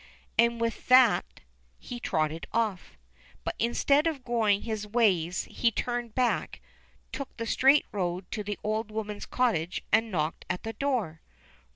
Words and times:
And 0.35 0.59
with 0.59 0.87
that 0.87 1.41
he 1.77 1.99
trotted 1.99 2.47
off. 2.51 2.97
But 3.43 3.53
instead 3.59 4.07
of 4.07 4.23
going 4.23 4.63
his 4.63 4.87
ways 4.87 5.43
he 5.43 5.69
turned 5.69 6.15
back, 6.15 6.59
took 7.11 7.37
the 7.37 7.45
straight 7.45 7.85
road 7.91 8.25
to 8.31 8.43
the 8.43 8.57
old 8.63 8.89
woman's 8.89 9.27
cottage, 9.27 9.83
and 9.91 10.09
knocked 10.09 10.43
at 10.49 10.63
the 10.63 10.73
door. 10.73 11.21